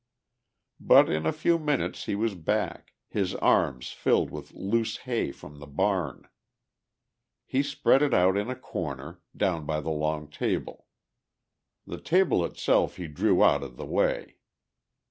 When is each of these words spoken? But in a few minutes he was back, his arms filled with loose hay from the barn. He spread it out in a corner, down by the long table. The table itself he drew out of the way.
But 0.79 1.11
in 1.11 1.27
a 1.27 1.31
few 1.31 1.59
minutes 1.59 2.05
he 2.05 2.15
was 2.15 2.33
back, 2.33 2.95
his 3.07 3.35
arms 3.35 3.91
filled 3.91 4.31
with 4.31 4.51
loose 4.51 4.97
hay 5.05 5.31
from 5.31 5.59
the 5.59 5.67
barn. 5.67 6.27
He 7.45 7.61
spread 7.61 8.01
it 8.01 8.11
out 8.11 8.35
in 8.35 8.49
a 8.49 8.55
corner, 8.55 9.21
down 9.37 9.67
by 9.67 9.79
the 9.79 9.91
long 9.91 10.27
table. 10.27 10.87
The 11.85 12.01
table 12.01 12.43
itself 12.43 12.95
he 12.95 13.07
drew 13.07 13.43
out 13.43 13.61
of 13.61 13.77
the 13.77 13.85
way. 13.85 14.37